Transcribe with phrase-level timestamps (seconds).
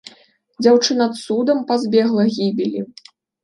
[0.65, 2.87] Дзяўчына цудам пазбегла гібелі.